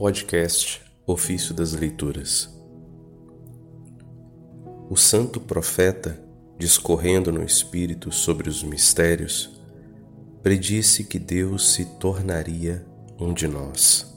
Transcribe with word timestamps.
Podcast 0.00 0.80
Ofício 1.06 1.52
das 1.54 1.74
Leituras. 1.74 2.48
O 4.88 4.96
santo 4.96 5.38
profeta, 5.38 6.18
discorrendo 6.56 7.30
no 7.30 7.44
Espírito 7.44 8.10
sobre 8.10 8.48
os 8.48 8.62
mistérios, 8.62 9.60
predisse 10.42 11.04
que 11.04 11.18
Deus 11.18 11.74
se 11.74 11.84
tornaria 11.98 12.82
um 13.20 13.34
de 13.34 13.46
nós. 13.46 14.10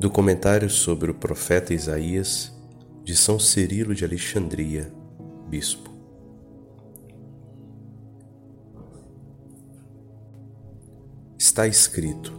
Do 0.00 0.10
comentário 0.10 0.68
sobre 0.68 1.12
o 1.12 1.14
profeta 1.14 1.72
Isaías, 1.72 2.52
de 3.04 3.16
São 3.16 3.38
Cirilo 3.38 3.94
de 3.94 4.04
Alexandria, 4.04 4.92
Bispo. 5.48 5.92
Está 11.38 11.68
escrito: 11.68 12.37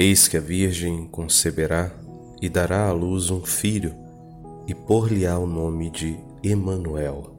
Eis 0.00 0.28
que 0.28 0.36
a 0.36 0.40
Virgem 0.40 1.08
conceberá 1.08 1.90
e 2.40 2.48
dará 2.48 2.86
à 2.86 2.92
luz 2.92 3.30
um 3.30 3.44
filho, 3.44 3.92
e 4.64 4.72
por-lhe-á 4.72 5.36
o 5.36 5.44
nome 5.44 5.90
de 5.90 6.16
Emanuel. 6.40 7.36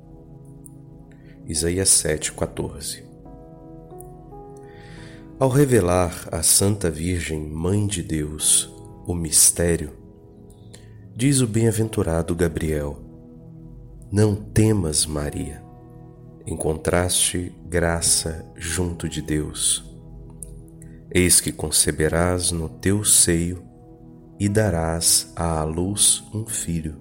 Isaías 1.45 1.87
7:14. 1.87 3.01
Ao 5.39 5.47
revelar 5.47 6.27
à 6.33 6.43
Santa 6.43 6.91
Virgem, 6.91 7.47
Mãe 7.47 7.87
de 7.87 8.03
Deus, 8.03 8.69
o 9.07 9.15
mistério, 9.15 9.93
diz 11.15 11.39
o 11.39 11.47
bem-aventurado 11.47 12.35
Gabriel: 12.35 12.99
Não 14.11 14.35
temas, 14.35 15.05
Maria. 15.05 15.63
Encontraste 16.45 17.53
graça 17.69 18.45
junto 18.57 19.07
de 19.07 19.21
Deus 19.21 19.88
Eis 21.11 21.41
que 21.41 21.51
conceberás 21.51 22.51
no 22.51 22.69
teu 22.69 23.03
seio 23.03 23.63
e 24.39 24.47
darás 24.47 25.33
à 25.35 25.63
luz 25.63 26.23
um 26.31 26.45
filho, 26.45 26.97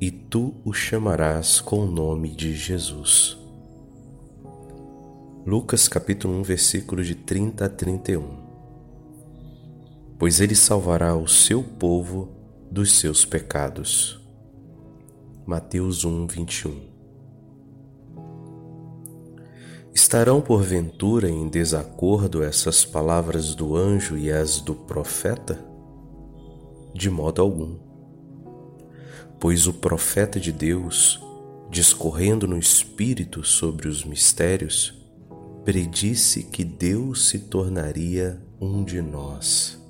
e 0.00 0.10
tu 0.10 0.60
o 0.64 0.72
chamarás 0.72 1.60
com 1.60 1.84
o 1.84 1.86
nome 1.86 2.30
de 2.30 2.56
Jesus. 2.56 3.38
Lucas 5.46 5.86
capítulo 5.86 6.34
1, 6.40 6.42
versículo 6.42 7.04
de 7.04 7.14
30 7.14 7.66
a 7.66 7.68
31. 7.68 8.44
Pois 10.18 10.40
ele 10.40 10.56
salvará 10.56 11.14
o 11.14 11.28
seu 11.28 11.62
povo 11.62 12.34
dos 12.68 12.98
seus 12.98 13.24
pecados. 13.24 14.20
Mateus 15.46 16.04
1, 16.04 16.26
21. 16.26 16.93
Estarão 19.94 20.40
porventura 20.40 21.30
em 21.30 21.48
desacordo 21.48 22.42
essas 22.42 22.84
palavras 22.84 23.54
do 23.54 23.76
anjo 23.76 24.18
e 24.18 24.28
as 24.28 24.60
do 24.60 24.74
profeta? 24.74 25.64
De 26.92 27.08
modo 27.08 27.40
algum. 27.40 27.76
Pois 29.38 29.68
o 29.68 29.72
profeta 29.72 30.40
de 30.40 30.50
Deus, 30.50 31.22
discorrendo 31.70 32.48
no 32.48 32.58
Espírito 32.58 33.44
sobre 33.44 33.86
os 33.86 34.04
mistérios, 34.04 35.00
predisse 35.64 36.42
que 36.42 36.64
Deus 36.64 37.28
se 37.28 37.38
tornaria 37.38 38.42
um 38.60 38.82
de 38.82 39.00
nós 39.00 39.80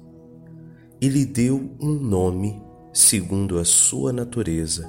e 1.01 1.09
lhe 1.09 1.25
deu 1.25 1.75
um 1.81 1.95
nome 1.95 2.63
segundo 2.93 3.59
a 3.59 3.65
sua 3.65 4.13
natureza 4.13 4.87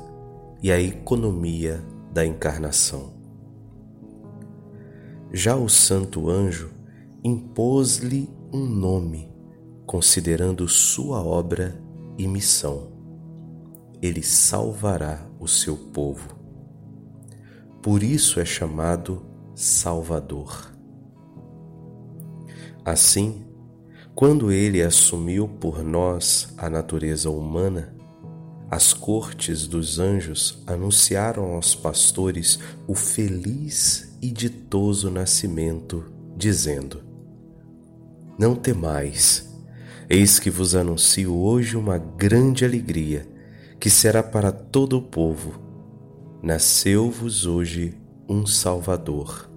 e 0.61 0.69
a 0.73 0.79
economia 0.79 1.81
da 2.11 2.25
encarnação. 2.25 3.14
Já 5.37 5.53
o 5.57 5.67
santo 5.67 6.29
anjo 6.29 6.69
impôs-lhe 7.21 8.29
um 8.53 8.65
nome, 8.65 9.29
considerando 9.85 10.65
sua 10.65 11.21
obra 11.21 11.77
e 12.17 12.25
missão. 12.25 12.87
Ele 14.01 14.23
salvará 14.23 15.27
o 15.37 15.45
seu 15.45 15.75
povo. 15.75 16.39
Por 17.83 18.01
isso 18.01 18.39
é 18.39 18.45
chamado 18.45 19.25
Salvador. 19.53 20.73
Assim, 22.85 23.45
quando 24.15 24.53
ele 24.53 24.81
assumiu 24.81 25.49
por 25.49 25.83
nós 25.83 26.53
a 26.57 26.69
natureza 26.69 27.29
humana, 27.29 27.93
as 28.71 28.93
cortes 28.93 29.67
dos 29.67 29.99
anjos 29.99 30.63
anunciaram 30.65 31.55
aos 31.55 31.75
pastores 31.75 32.57
o 32.87 32.95
feliz 32.95 34.14
e 34.25 34.31
ditoso 34.31 35.11
nascimento, 35.11 36.03
dizendo: 36.35 37.03
Não 38.39 38.55
temais, 38.55 39.55
eis 40.09 40.39
que 40.39 40.49
vos 40.49 40.73
anuncio 40.73 41.31
hoje 41.35 41.77
uma 41.77 41.99
grande 41.99 42.65
alegria, 42.65 43.27
que 43.79 43.87
será 43.87 44.23
para 44.23 44.51
todo 44.51 44.97
o 44.97 45.01
povo. 45.01 45.61
Nasceu-vos 46.41 47.45
hoje 47.45 47.93
um 48.27 48.47
Salvador, 48.47 49.47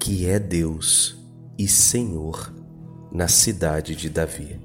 que 0.00 0.26
é 0.26 0.40
Deus 0.40 1.16
e 1.56 1.68
Senhor, 1.68 2.52
na 3.12 3.28
cidade 3.28 3.94
de 3.94 4.10
Davi. 4.10 4.58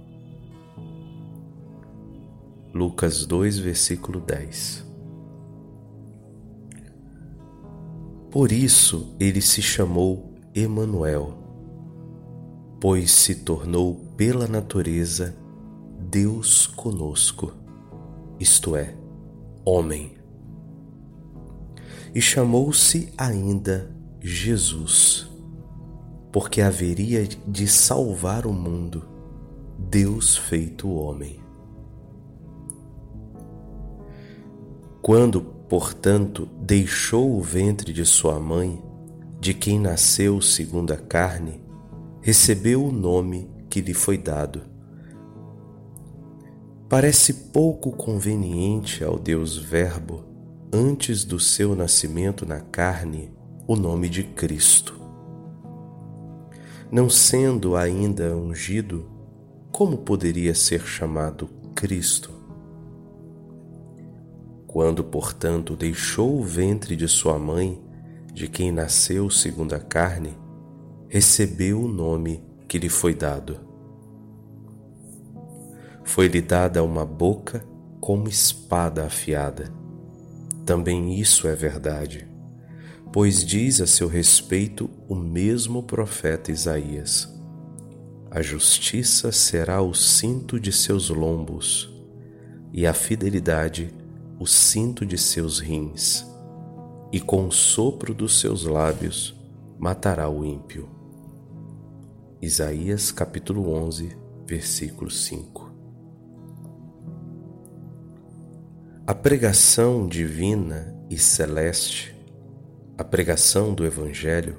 Lucas 2.74 3.24
2, 3.24 3.60
versículo 3.60 4.20
10. 4.20 4.87
Por 8.38 8.52
isso 8.52 9.16
ele 9.20 9.42
se 9.42 9.64
chamou 9.64 10.36
Emanuel, 10.54 11.34
pois 12.80 13.10
se 13.10 13.34
tornou 13.34 13.96
pela 14.16 14.46
natureza 14.46 15.36
Deus 16.00 16.68
conosco, 16.68 17.52
isto 18.40 18.76
é, 18.76 18.96
homem. 19.66 20.12
E 22.14 22.22
chamou-se 22.22 23.12
ainda 23.18 23.92
Jesus, 24.22 25.28
porque 26.32 26.62
haveria 26.62 27.26
de 27.26 27.68
salvar 27.68 28.46
o 28.46 28.54
mundo, 28.54 29.04
Deus 29.80 30.38
feito 30.38 30.88
homem. 30.92 31.40
Quando, 35.02 35.57
portanto, 35.70 36.48
deixou 36.62 37.38
o 37.38 37.42
ventre 37.42 37.92
de 37.92 38.06
sua 38.06 38.40
mãe, 38.40 38.82
de 39.40 39.54
quem 39.54 39.80
nasceu 39.80 40.42
segundo 40.42 40.94
a 40.94 40.98
carne, 40.98 41.62
recebeu 42.22 42.86
o 42.86 42.92
nome 42.92 43.50
que 43.70 43.82
lhe 43.82 43.94
foi 43.94 44.18
dado. 44.18 44.62
Parece 46.90 47.34
pouco 47.52 47.92
conveniente 47.92 49.04
ao 49.04 49.20
Deus 49.20 49.58
Verbo, 49.58 50.24
antes 50.72 51.26
do 51.26 51.40
seu 51.40 51.76
nascimento 51.76 52.46
na 52.46 52.62
carne, 52.62 53.32
o 53.68 53.76
nome 53.76 54.08
de 54.08 54.24
Cristo. 54.24 54.98
Não 56.90 57.10
sendo 57.10 57.76
ainda 57.76 58.36
ungido, 58.36 59.10
como 59.72 59.98
poderia 59.98 60.56
ser 60.56 60.82
chamado 60.82 61.50
Cristo? 61.76 62.37
Quando, 64.78 65.04
portanto, 65.04 65.76
deixou 65.76 66.40
o 66.40 66.44
ventre 66.44 66.96
de 66.96 67.08
sua 67.08 67.40
mãe, 67.40 67.82
de 68.32 68.48
quem 68.48 68.72
nasceu 68.72 69.28
segundo 69.28 69.74
a 69.74 69.80
carne, 69.80 70.38
recebeu 71.10 71.82
o 71.82 71.88
nome 71.88 72.44
que 72.68 72.78
lhe 72.78 72.88
foi 72.88 73.16
dado. 73.16 73.60
Foi-lhe 76.04 76.44
dada 76.44 76.84
uma 76.84 77.04
boca 77.04 77.66
como 78.00 78.28
espada 78.28 79.04
afiada. 79.04 79.74
Também 80.64 81.20
isso 81.20 81.48
é 81.48 81.56
verdade, 81.56 82.30
pois 83.12 83.44
diz 83.44 83.82
a 83.82 83.88
seu 83.88 84.08
respeito 84.08 84.88
o 85.10 85.16
mesmo 85.16 85.82
profeta 85.82 86.52
Isaías: 86.52 87.28
A 88.30 88.44
justiça 88.44 89.32
será 89.32 89.82
o 89.82 89.96
cinto 89.96 90.60
de 90.60 90.72
seus 90.72 91.10
lombos, 91.10 91.92
e 92.72 92.86
a 92.86 92.94
fidelidade 92.94 93.97
o 94.40 94.46
cinto 94.46 95.04
de 95.04 95.18
seus 95.18 95.60
rins, 95.60 96.24
e 97.12 97.20
com 97.20 97.48
o 97.48 97.52
sopro 97.52 98.14
dos 98.14 98.40
seus 98.40 98.66
lábios 98.66 99.36
matará 99.80 100.30
o 100.30 100.46
ímpio. 100.46 100.88
Isaías 102.40 103.12
capítulo 103.12 103.74
11, 103.74 104.16
versículo 104.46 105.10
5. 105.10 105.72
A 109.08 109.16
pregação 109.16 110.08
divina 110.08 110.96
e 111.10 111.18
celeste, 111.18 112.16
a 112.96 113.04
pregação 113.04 113.74
do 113.74 113.86
Evangelho, 113.86 114.58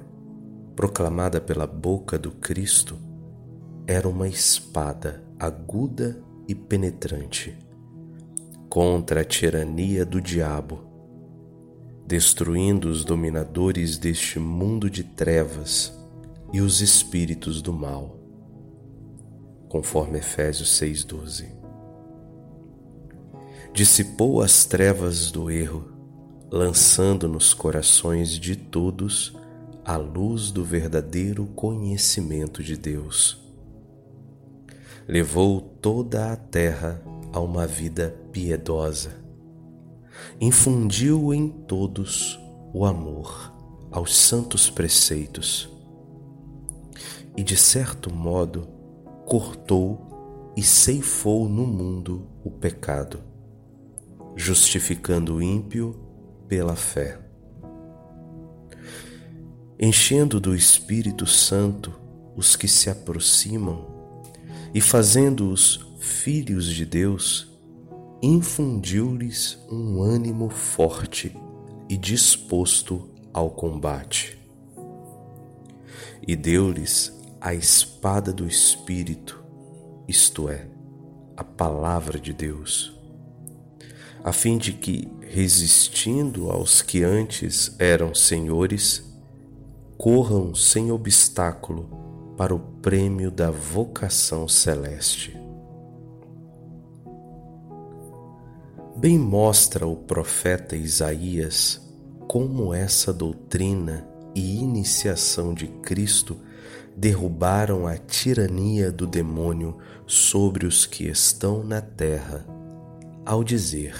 proclamada 0.75 1.39
pela 1.39 1.65
boca 1.65 2.19
do 2.19 2.31
Cristo, 2.31 2.97
era 3.87 4.09
uma 4.09 4.27
espada 4.27 5.23
aguda 5.39 6.21
e 6.49 6.55
penetrante 6.55 7.68
contra 8.69 9.21
a 9.21 9.25
tirania 9.25 10.05
do 10.05 10.21
diabo, 10.21 10.81
destruindo 12.05 12.87
os 12.87 13.03
dominadores 13.03 13.97
deste 13.97 14.37
mundo 14.39 14.89
de 14.89 15.03
trevas 15.03 15.91
e 16.53 16.61
os 16.61 16.79
espíritos 16.79 17.61
do 17.61 17.73
mal. 17.73 18.17
conforme 19.67 20.17
Efésios 20.17 20.79
6,12. 20.79 21.45
Dissipou 23.71 24.41
as 24.41 24.65
trevas 24.65 25.29
do 25.29 25.51
erro, 25.51 25.91
lançando 26.49 27.27
nos 27.27 27.53
corações 27.53 28.31
de 28.31 28.55
todos 28.55 29.37
a 29.85 29.95
luz 29.95 30.49
do 30.49 30.63
verdadeiro 30.63 31.45
conhecimento 31.55 32.63
de 32.63 32.75
Deus. 32.75 33.37
Levou 35.07 35.61
toda 35.61 36.31
a 36.31 36.35
terra 36.35 36.99
a 37.31 37.39
uma 37.39 37.67
vida 37.67 38.15
piedosa. 38.31 39.15
Infundiu 40.39 41.33
em 41.33 41.49
todos 41.49 42.39
o 42.73 42.85
amor 42.85 43.53
aos 43.91 44.15
santos 44.15 44.69
preceitos. 44.69 45.69
E 47.35 47.43
de 47.43 47.55
certo 47.55 48.13
modo 48.13 48.67
cortou 49.25 50.51
e 50.55 50.63
ceifou 50.63 51.47
no 51.47 51.65
mundo 51.65 52.27
o 52.43 52.51
pecado, 52.51 53.21
justificando 54.35 55.35
o 55.35 55.41
ímpio 55.41 55.95
pela 56.47 56.75
fé. 56.75 57.19
Enchendo 59.79 60.39
do 60.39 60.55
Espírito 60.55 61.25
Santo 61.25 61.93
os 62.35 62.55
que 62.55 62.67
se 62.67 62.89
aproximam 62.89 63.87
e 64.73 64.81
fazendo-os 64.81 65.88
filhos 65.99 66.65
de 66.65 66.85
Deus, 66.85 67.47
infundiu-lhes 68.21 69.59
um 69.69 70.01
ânimo 70.01 70.49
forte 70.49 71.35
e 71.89 71.97
disposto 71.97 73.09
ao 73.33 73.49
combate. 73.49 74.39
E 76.25 76.35
deu-lhes 76.35 77.13
a 77.41 77.53
espada 77.53 78.31
do 78.31 78.47
Espírito, 78.47 79.43
isto 80.07 80.49
é, 80.49 80.67
a 81.35 81.43
palavra 81.43 82.19
de 82.19 82.33
Deus, 82.33 82.97
a 84.23 84.31
fim 84.31 84.57
de 84.57 84.73
que, 84.73 85.07
resistindo 85.21 86.49
aos 86.49 86.81
que 86.81 87.03
antes 87.03 87.75
eram 87.77 88.15
senhores, 88.15 89.03
corram 89.97 90.55
sem 90.55 90.91
obstáculo 90.91 91.89
para 92.37 92.55
o 92.55 92.59
prêmio 92.59 93.29
da 93.29 93.51
vocação 93.51 94.47
celeste. 94.47 95.38
Bem 98.99 99.17
mostra 99.17 99.87
o 99.87 99.95
profeta 99.95 100.75
Isaías 100.75 101.79
como 102.27 102.73
essa 102.73 103.13
doutrina 103.13 104.05
e 104.35 104.57
iniciação 104.57 105.53
de 105.53 105.67
Cristo 105.67 106.37
derrubaram 106.97 107.87
a 107.87 107.95
tirania 107.97 108.91
do 108.91 109.07
demônio 109.07 109.77
sobre 110.05 110.67
os 110.67 110.85
que 110.85 111.07
estão 111.07 111.63
na 111.63 111.79
terra, 111.79 112.45
ao 113.25 113.41
dizer: 113.41 113.95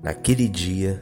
Naquele 0.00 0.46
dia 0.46 1.00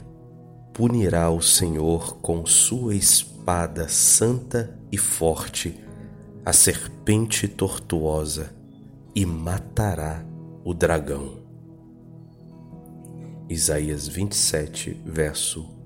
punirá 0.73 1.29
o 1.29 1.43
Senhor 1.43 2.17
com 2.23 2.47
sua 2.47 2.95
espada 2.95 3.87
santa 3.87 4.75
e 4.91 4.97
forte 4.97 5.79
a 6.43 6.55
serpente 6.55 7.47
tortuosa 7.47 8.51
e 9.15 9.27
matará 9.27 10.25
o 10.65 10.73
dragão. 10.73 11.38
Isaías 13.49 14.07
27, 14.07 15.01
verso 15.07 15.78